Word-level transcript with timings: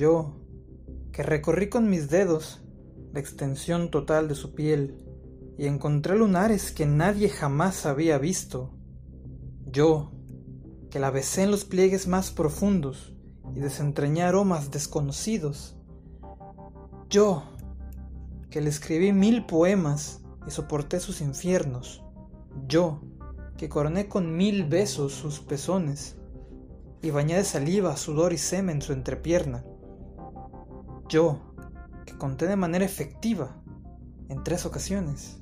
Yo, 0.00 0.32
que 1.12 1.22
recorrí 1.22 1.68
con 1.68 1.90
mis 1.90 2.08
dedos 2.08 2.62
la 3.12 3.20
extensión 3.20 3.90
total 3.90 4.28
de 4.28 4.34
su 4.34 4.54
piel 4.54 4.96
y 5.58 5.66
encontré 5.66 6.16
lunares 6.16 6.72
que 6.72 6.86
nadie 6.86 7.28
jamás 7.28 7.84
había 7.84 8.16
visto. 8.16 8.70
Yo, 9.66 10.10
que 10.88 11.00
la 11.00 11.10
besé 11.10 11.42
en 11.42 11.50
los 11.50 11.66
pliegues 11.66 12.08
más 12.08 12.30
profundos 12.30 13.14
y 13.54 13.60
desentrañé 13.60 14.22
aromas 14.22 14.70
desconocidos. 14.70 15.76
Yo, 17.10 17.42
que 18.48 18.62
le 18.62 18.70
escribí 18.70 19.12
mil 19.12 19.44
poemas 19.44 20.22
y 20.46 20.50
soporté 20.50 20.98
sus 20.98 21.20
infiernos. 21.20 22.02
Yo, 22.66 23.02
que 23.58 23.68
coroné 23.68 24.08
con 24.08 24.34
mil 24.34 24.64
besos 24.64 25.12
sus 25.12 25.40
pezones 25.40 26.16
y 27.02 27.10
bañé 27.10 27.36
de 27.36 27.44
saliva, 27.44 27.98
sudor 27.98 28.32
y 28.32 28.38
semen 28.38 28.80
su 28.80 28.94
entrepierna. 28.94 29.62
Yo, 31.10 31.40
que 32.06 32.16
conté 32.16 32.46
de 32.46 32.54
manera 32.54 32.84
efectiva, 32.84 33.56
en 34.28 34.44
tres 34.44 34.64
ocasiones, 34.64 35.40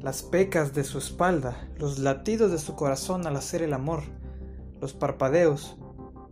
las 0.00 0.22
pecas 0.22 0.72
de 0.72 0.82
su 0.82 0.96
espalda, 0.96 1.68
los 1.76 1.98
latidos 1.98 2.50
de 2.50 2.56
su 2.56 2.74
corazón 2.74 3.26
al 3.26 3.36
hacer 3.36 3.60
el 3.60 3.74
amor, 3.74 4.02
los 4.80 4.94
parpadeos, 4.94 5.76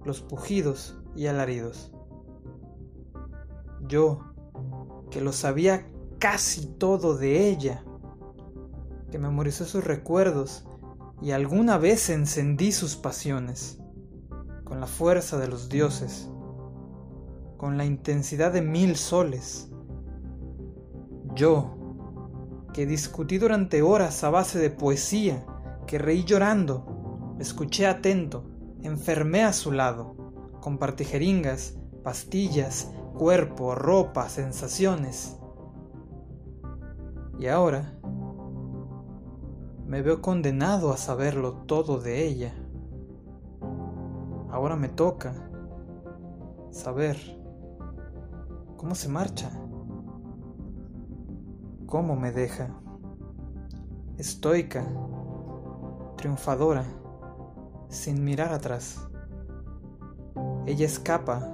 los 0.06 0.22
pujidos 0.22 0.96
y 1.14 1.26
alaridos. 1.26 1.92
Yo, 3.86 4.32
que 5.10 5.20
lo 5.20 5.34
sabía 5.34 5.86
casi 6.18 6.64
todo 6.64 7.18
de 7.18 7.50
ella, 7.50 7.84
que 9.10 9.18
memorizó 9.18 9.66
sus 9.66 9.84
recuerdos 9.84 10.64
y 11.20 11.32
alguna 11.32 11.76
vez 11.76 12.08
encendí 12.08 12.72
sus 12.72 12.96
pasiones, 12.96 13.80
con 14.64 14.80
la 14.80 14.86
fuerza 14.86 15.36
de 15.36 15.48
los 15.48 15.68
dioses, 15.68 16.30
con 17.62 17.78
la 17.78 17.84
intensidad 17.84 18.52
de 18.52 18.60
mil 18.60 18.96
soles. 18.96 19.70
Yo, 21.32 21.76
que 22.74 22.86
discutí 22.86 23.38
durante 23.38 23.82
horas 23.82 24.24
a 24.24 24.30
base 24.30 24.58
de 24.58 24.68
poesía, 24.68 25.46
que 25.86 25.96
reí 25.96 26.24
llorando, 26.24 27.36
escuché 27.38 27.86
atento, 27.86 28.50
enfermé 28.82 29.44
a 29.44 29.52
su 29.52 29.70
lado, 29.70 30.16
compartí 30.60 31.04
jeringas, 31.04 31.78
pastillas, 32.02 32.90
cuerpo, 33.16 33.76
ropa, 33.76 34.28
sensaciones. 34.28 35.38
Y 37.38 37.46
ahora 37.46 37.96
me 39.86 40.02
veo 40.02 40.20
condenado 40.20 40.92
a 40.92 40.96
saberlo 40.96 41.52
todo 41.66 42.00
de 42.00 42.26
ella. 42.26 42.52
Ahora 44.50 44.74
me 44.74 44.88
toca 44.88 45.32
saber 46.72 47.40
cómo 48.82 48.96
se 48.96 49.08
marcha, 49.08 49.48
cómo 51.86 52.16
me 52.16 52.32
deja, 52.32 52.68
estoica, 54.18 54.84
triunfadora, 56.16 56.82
sin 57.88 58.24
mirar 58.24 58.52
atrás. 58.52 59.08
Ella 60.66 60.84
escapa 60.84 61.48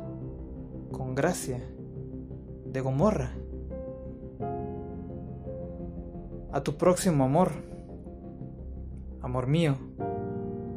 con 0.91 1.15
gracia 1.15 1.62
de 2.65 2.81
Gomorra. 2.81 3.31
A 6.51 6.62
tu 6.62 6.79
próximo 6.79 7.25
amor, 7.25 7.51
amor 9.21 9.49
mío, 9.49 9.77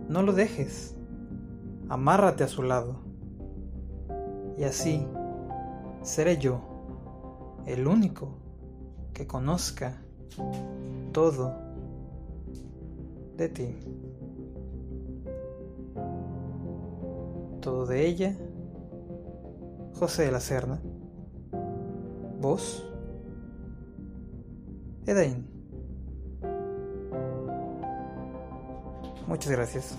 no 0.10 0.22
lo 0.22 0.34
dejes, 0.34 0.98
amárrate 1.88 2.44
a 2.44 2.50
su 2.50 2.61
lado. 2.61 3.00
Y 4.58 4.66
así 4.66 5.08
seré 6.02 6.38
yo, 6.38 6.60
el 7.66 7.88
único 7.88 8.30
que 9.14 9.28
conozca 9.28 10.02
todo 11.12 11.54
de 13.38 13.50
ti. 13.50 13.76
Todo 17.61 17.86
de 17.86 18.08
ella, 18.08 18.36
José 19.94 20.26
de 20.26 20.32
la 20.32 20.40
Serna. 20.40 20.82
Vos, 22.40 22.84
Edain. 25.06 25.45
Muchas 29.28 29.52
gracias. 29.52 29.95